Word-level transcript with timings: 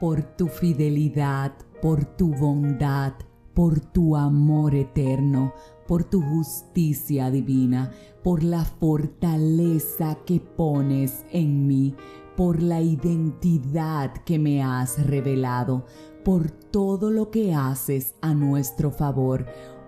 por 0.00 0.22
tu 0.22 0.48
fidelidad, 0.48 1.52
por 1.80 2.04
tu 2.04 2.34
bondad, 2.34 3.12
por 3.54 3.80
tu 3.80 4.16
amor 4.16 4.74
eterno, 4.74 5.52
por 5.86 6.04
tu 6.04 6.20
justicia 6.20 7.30
divina, 7.30 7.92
por 8.22 8.42
la 8.42 8.64
fortaleza 8.64 10.18
que 10.26 10.40
pones 10.40 11.24
en 11.30 11.66
mí, 11.66 11.94
por 12.36 12.62
la 12.62 12.80
identidad 12.80 14.12
que 14.24 14.38
me 14.38 14.62
has 14.62 15.06
revelado, 15.06 15.84
por 16.24 16.50
todo 16.50 17.10
lo 17.10 17.30
que 17.30 17.54
haces 17.54 18.14
a 18.22 18.34
nuestro 18.34 18.90
favor. 18.90 19.46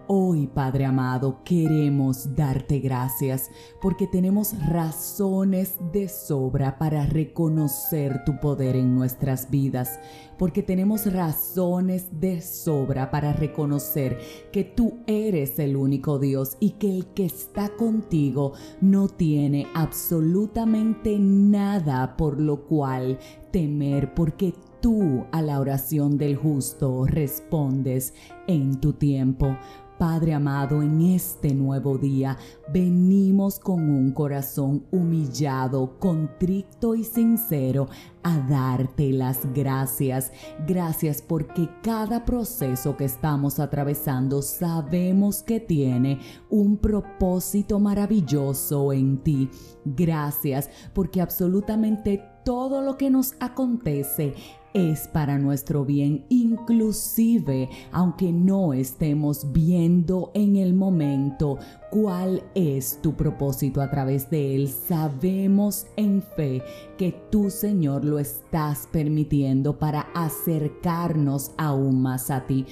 Hoy, 0.08 0.46
Padre 0.46 0.84
amado, 0.84 1.40
queremos 1.42 2.36
darte 2.36 2.78
gracias 2.78 3.50
porque 3.82 4.06
tenemos 4.06 4.54
razones 4.68 5.74
de 5.92 6.08
sobra 6.08 6.78
para 6.78 7.06
reconocer 7.06 8.22
tu 8.24 8.38
poder 8.38 8.76
en 8.76 8.94
nuestras 8.94 9.50
vidas, 9.50 9.98
porque 10.38 10.62
tenemos 10.62 11.12
razones 11.12 12.20
de 12.20 12.40
sobra 12.40 13.10
para 13.10 13.32
reconocer 13.32 14.20
que 14.52 14.62
tú 14.62 14.98
eres 15.08 15.58
el 15.58 15.74
único 15.74 16.20
Dios 16.20 16.56
y 16.60 16.72
que 16.72 16.88
el 16.88 17.06
que 17.06 17.24
está 17.24 17.70
contigo 17.70 18.52
no 18.80 19.08
tiene 19.08 19.66
absolutamente 19.74 21.18
nada 21.18 22.16
por 22.16 22.40
lo 22.40 22.64
cual 22.66 23.18
temer, 23.50 24.14
porque 24.14 24.54
tú 24.80 25.26
a 25.32 25.42
la 25.42 25.58
oración 25.58 26.16
del 26.16 26.36
justo 26.36 27.06
respondes 27.06 28.14
en 28.46 28.78
tu 28.80 28.92
tiempo. 28.92 29.56
Padre 29.98 30.34
amado, 30.34 30.82
en 30.82 31.00
este 31.00 31.54
nuevo 31.54 31.96
día 31.96 32.36
venimos 32.70 33.58
con 33.58 33.88
un 33.88 34.12
corazón 34.12 34.84
humillado, 34.90 35.98
contrito 35.98 36.94
y 36.94 37.02
sincero 37.02 37.88
a 38.22 38.38
darte 38.40 39.10
las 39.12 39.50
gracias. 39.54 40.32
Gracias 40.66 41.22
porque 41.22 41.70
cada 41.82 42.26
proceso 42.26 42.94
que 42.96 43.06
estamos 43.06 43.58
atravesando 43.58 44.42
sabemos 44.42 45.42
que 45.42 45.60
tiene 45.60 46.20
un 46.50 46.76
propósito 46.76 47.80
maravilloso 47.80 48.92
en 48.92 49.16
ti. 49.22 49.48
Gracias 49.86 50.68
porque 50.92 51.22
absolutamente 51.22 52.22
todo 52.44 52.82
lo 52.82 52.98
que 52.98 53.10
nos 53.10 53.34
acontece 53.40 54.34
es 54.76 55.08
para 55.08 55.38
nuestro 55.38 55.86
bien, 55.86 56.26
inclusive 56.28 57.70
aunque 57.92 58.30
no 58.30 58.74
estemos 58.74 59.50
viendo 59.50 60.30
en 60.34 60.56
el 60.56 60.74
momento 60.74 61.58
cuál 61.90 62.42
es 62.54 63.00
tu 63.00 63.14
propósito 63.14 63.80
a 63.80 63.90
través 63.90 64.28
de 64.28 64.54
él. 64.54 64.68
Sabemos 64.68 65.86
en 65.96 66.20
fe 66.20 66.62
que 66.98 67.12
tú, 67.30 67.48
Señor, 67.48 68.04
lo 68.04 68.18
estás 68.18 68.86
permitiendo 68.92 69.78
para 69.78 70.08
acercarnos 70.14 71.52
aún 71.56 72.02
más 72.02 72.30
a 72.30 72.46
ti, 72.46 72.66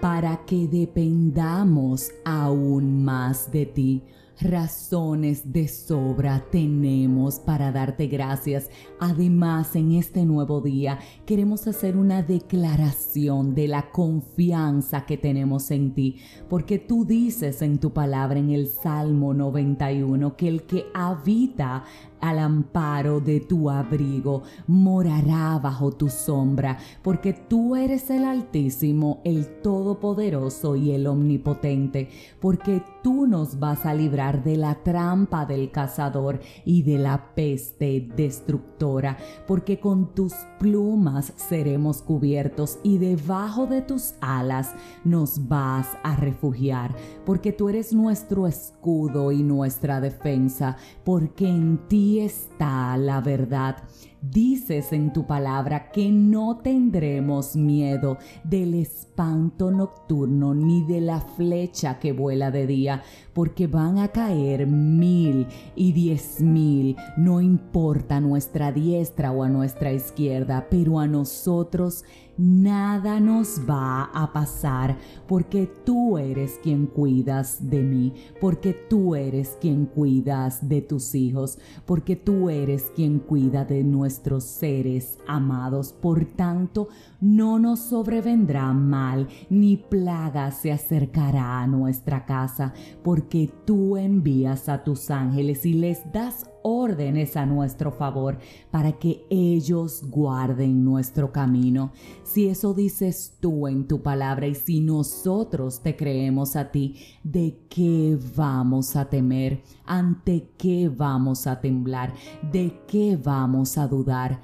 para 0.00 0.44
que 0.46 0.68
dependamos 0.68 2.12
aún 2.24 3.02
más 3.02 3.50
de 3.50 3.66
ti 3.66 4.04
razones 4.40 5.52
de 5.52 5.68
sobra 5.68 6.44
tenemos 6.50 7.40
para 7.40 7.72
darte 7.72 8.06
gracias. 8.06 8.70
Además, 9.00 9.74
en 9.76 9.92
este 9.92 10.24
nuevo 10.24 10.60
día 10.60 10.98
queremos 11.26 11.66
hacer 11.66 11.96
una 11.96 12.22
declaración 12.22 13.54
de 13.54 13.68
la 13.68 13.90
confianza 13.90 15.06
que 15.06 15.16
tenemos 15.16 15.70
en 15.70 15.94
ti, 15.94 16.16
porque 16.48 16.78
tú 16.78 17.04
dices 17.04 17.62
en 17.62 17.78
tu 17.78 17.92
palabra 17.92 18.38
en 18.38 18.50
el 18.50 18.68
Salmo 18.68 19.34
91 19.34 20.36
que 20.36 20.48
el 20.48 20.62
que 20.62 20.86
habita 20.94 21.84
al 22.20 22.38
amparo 22.38 23.20
de 23.20 23.40
tu 23.40 23.70
abrigo, 23.70 24.42
morará 24.66 25.58
bajo 25.58 25.92
tu 25.92 26.08
sombra, 26.08 26.78
porque 27.02 27.32
tú 27.32 27.76
eres 27.76 28.10
el 28.10 28.24
Altísimo, 28.24 29.20
el 29.24 29.46
Todopoderoso 29.62 30.76
y 30.76 30.92
el 30.92 31.06
Omnipotente, 31.06 32.08
porque 32.40 32.82
tú 33.02 33.26
nos 33.26 33.58
vas 33.58 33.86
a 33.86 33.94
librar 33.94 34.27
de 34.36 34.56
la 34.56 34.82
trampa 34.82 35.46
del 35.46 35.70
cazador 35.70 36.40
y 36.64 36.82
de 36.82 36.98
la 36.98 37.34
peste 37.34 38.08
destructora, 38.14 39.16
porque 39.46 39.80
con 39.80 40.14
tus 40.14 40.34
plumas 40.58 41.32
seremos 41.36 42.02
cubiertos 42.02 42.78
y 42.82 42.98
debajo 42.98 43.66
de 43.66 43.82
tus 43.82 44.14
alas 44.20 44.74
nos 45.04 45.48
vas 45.48 45.88
a 46.02 46.16
refugiar, 46.16 46.94
porque 47.24 47.52
tú 47.52 47.68
eres 47.68 47.92
nuestro 47.92 48.46
escudo 48.46 49.32
y 49.32 49.42
nuestra 49.42 50.00
defensa, 50.00 50.76
porque 51.04 51.48
en 51.48 51.88
ti 51.88 52.20
está 52.20 52.96
la 52.96 53.20
verdad. 53.20 53.76
Dices 54.20 54.92
en 54.92 55.12
tu 55.12 55.28
palabra 55.28 55.92
que 55.92 56.10
no 56.10 56.58
tendremos 56.58 57.54
miedo 57.54 58.18
del 58.42 58.74
espanto 58.74 59.70
nocturno 59.70 60.54
ni 60.54 60.82
de 60.84 61.00
la 61.00 61.20
flecha 61.20 62.00
que 62.00 62.12
vuela 62.12 62.50
de 62.50 62.66
día, 62.66 63.02
porque 63.32 63.68
van 63.68 63.98
a 63.98 64.08
caer 64.08 64.66
mil 64.66 65.46
y 65.76 65.92
diez 65.92 66.40
mil, 66.40 66.96
no 67.16 67.40
importa 67.40 68.20
nuestra 68.20 68.72
diestra 68.72 69.30
o 69.30 69.44
a 69.44 69.48
nuestra 69.48 69.92
izquierda, 69.92 70.66
pero 70.68 70.98
a 70.98 71.06
nosotros 71.06 72.04
nada 72.38 73.18
nos 73.20 73.60
va 73.68 74.04
a 74.14 74.32
pasar, 74.32 74.96
porque 75.26 75.70
tú 75.84 76.16
eres 76.16 76.58
quien 76.62 76.86
cuidas 76.86 77.68
de 77.68 77.82
mí, 77.82 78.14
porque 78.40 78.72
tú 78.72 79.14
eres 79.14 79.58
quien 79.60 79.86
cuidas 79.86 80.68
de 80.68 80.80
tus 80.80 81.14
hijos, 81.14 81.58
porque 81.84 82.16
tú 82.16 82.48
eres 82.48 82.92
quien 82.94 83.18
cuida 83.18 83.64
de 83.64 83.82
nuestros 83.82 84.44
seres 84.44 85.18
amados. 85.26 85.92
Por 85.92 86.24
tanto, 86.24 86.88
no 87.20 87.58
nos 87.58 87.80
sobrevendrá 87.80 88.72
mal, 88.72 89.28
ni 89.50 89.76
plaga 89.76 90.50
se 90.52 90.70
acercará 90.70 91.60
a 91.60 91.66
nuestra 91.66 92.24
casa, 92.24 92.72
porque 93.02 93.50
tú 93.64 93.96
envías 93.96 94.68
a 94.68 94.84
tus 94.84 95.10
ángeles 95.10 95.66
y 95.66 95.74
les 95.74 96.10
das 96.12 96.48
órdenes 96.62 97.36
a 97.36 97.46
nuestro 97.46 97.92
favor 97.92 98.38
para 98.70 98.92
que 98.92 99.24
ellos 99.30 100.02
guarden 100.08 100.84
nuestro 100.84 101.32
camino. 101.32 101.92
Si 102.24 102.48
eso 102.48 102.74
dices 102.74 103.36
tú 103.40 103.68
en 103.68 103.86
tu 103.86 104.02
palabra 104.02 104.46
y 104.46 104.54
si 104.54 104.80
nosotros 104.80 105.82
te 105.82 105.96
creemos 105.96 106.56
a 106.56 106.70
ti, 106.70 106.96
¿de 107.22 107.58
qué 107.68 108.18
vamos 108.36 108.96
a 108.96 109.08
temer? 109.08 109.62
¿Ante 109.84 110.50
qué 110.56 110.88
vamos 110.88 111.46
a 111.46 111.60
temblar? 111.60 112.14
¿De 112.52 112.80
qué 112.86 113.16
vamos 113.16 113.78
a 113.78 113.86
dudar? 113.86 114.40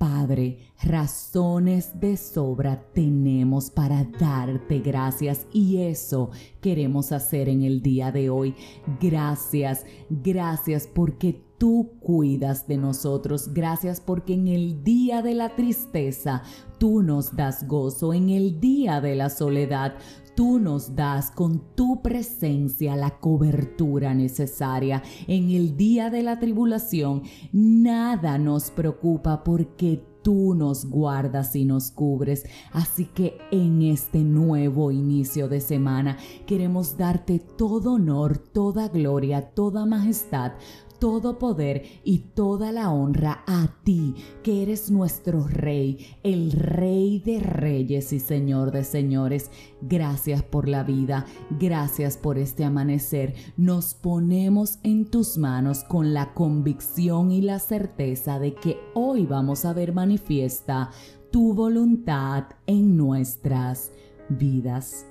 Padre, 0.00 0.56
razones 0.82 2.00
de 2.00 2.16
sobra 2.16 2.82
tenemos 2.94 3.70
para 3.70 4.02
darte 4.04 4.78
gracias 4.78 5.46
y 5.52 5.76
eso 5.82 6.30
queremos 6.62 7.12
hacer 7.12 7.50
en 7.50 7.60
el 7.60 7.82
día 7.82 8.10
de 8.10 8.30
hoy. 8.30 8.54
Gracias, 8.98 9.84
gracias 10.08 10.86
porque 10.86 11.42
tú 11.60 11.98
cuidas 12.00 12.66
de 12.66 12.78
nosotros. 12.78 13.52
Gracias 13.52 14.00
porque 14.00 14.32
en 14.32 14.48
el 14.48 14.82
día 14.82 15.20
de 15.20 15.34
la 15.34 15.54
tristeza 15.56 16.42
tú 16.78 17.02
nos 17.02 17.36
das 17.36 17.68
gozo. 17.68 18.14
En 18.14 18.30
el 18.30 18.60
día 18.60 19.02
de 19.02 19.14
la 19.14 19.28
soledad 19.28 19.94
tú 20.34 20.58
nos 20.58 20.96
das 20.96 21.30
con 21.30 21.62
tu 21.74 22.00
presencia 22.00 22.96
la 22.96 23.18
cobertura 23.20 24.14
necesaria. 24.14 25.02
En 25.28 25.50
el 25.50 25.76
día 25.76 26.08
de 26.08 26.22
la 26.22 26.38
tribulación 26.38 27.24
nada 27.52 28.38
nos 28.38 28.70
preocupa 28.70 29.44
porque 29.44 30.02
tú 30.22 30.54
nos 30.54 30.86
guardas 30.86 31.54
y 31.56 31.66
nos 31.66 31.90
cubres. 31.90 32.46
Así 32.72 33.04
que 33.04 33.36
en 33.50 33.82
este 33.82 34.20
nuevo 34.20 34.92
inicio 34.92 35.46
de 35.46 35.60
semana 35.60 36.16
queremos 36.46 36.96
darte 36.96 37.38
todo 37.38 37.92
honor, 37.92 38.38
toda 38.38 38.88
gloria, 38.88 39.50
toda 39.50 39.84
majestad, 39.84 40.52
todo 41.00 41.38
poder 41.38 41.82
y 42.04 42.18
toda 42.18 42.70
la 42.70 42.90
honra 42.92 43.42
a 43.46 43.68
ti, 43.82 44.14
que 44.44 44.62
eres 44.62 44.90
nuestro 44.90 45.48
Rey, 45.48 46.06
el 46.22 46.52
Rey 46.52 47.18
de 47.18 47.40
Reyes 47.40 48.12
y 48.12 48.20
Señor 48.20 48.70
de 48.70 48.84
Señores. 48.84 49.50
Gracias 49.80 50.42
por 50.42 50.68
la 50.68 50.84
vida, 50.84 51.26
gracias 51.58 52.16
por 52.16 52.38
este 52.38 52.64
amanecer. 52.64 53.34
Nos 53.56 53.94
ponemos 53.94 54.78
en 54.82 55.06
tus 55.06 55.38
manos 55.38 55.82
con 55.84 56.14
la 56.14 56.34
convicción 56.34 57.32
y 57.32 57.40
la 57.40 57.58
certeza 57.58 58.38
de 58.38 58.54
que 58.54 58.78
hoy 58.94 59.26
vamos 59.26 59.64
a 59.64 59.72
ver 59.72 59.92
manifiesta 59.92 60.90
tu 61.32 61.54
voluntad 61.54 62.44
en 62.66 62.96
nuestras 62.96 63.90
vidas. 64.28 65.09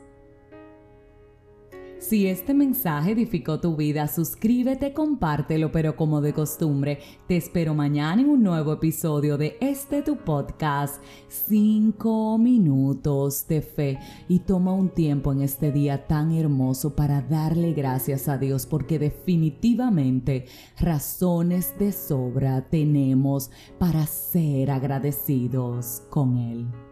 Si 1.99 2.27
este 2.27 2.53
mensaje 2.53 3.11
edificó 3.11 3.59
tu 3.59 3.75
vida, 3.75 4.07
suscríbete, 4.07 4.93
compártelo, 4.93 5.69
pero 5.71 5.97
como 5.97 6.21
de 6.21 6.33
costumbre, 6.33 6.99
te 7.27 7.35
espero 7.35 7.73
mañana 7.73 8.21
en 8.21 8.29
un 8.29 8.41
nuevo 8.41 8.71
episodio 8.71 9.37
de 9.37 9.57
este 9.59 10.01
tu 10.01 10.15
podcast, 10.15 11.03
5 11.27 12.37
minutos 12.37 13.45
de 13.49 13.61
fe. 13.61 13.99
Y 14.29 14.39
toma 14.39 14.73
un 14.73 14.89
tiempo 14.89 15.33
en 15.33 15.41
este 15.41 15.73
día 15.73 16.07
tan 16.07 16.31
hermoso 16.31 16.95
para 16.95 17.21
darle 17.21 17.73
gracias 17.73 18.29
a 18.29 18.37
Dios, 18.37 18.65
porque 18.65 18.97
definitivamente 18.97 20.45
razones 20.79 21.77
de 21.77 21.91
sobra 21.91 22.61
tenemos 22.69 23.51
para 23.77 24.05
ser 24.07 24.71
agradecidos 24.71 26.03
con 26.09 26.37
Él. 26.37 26.88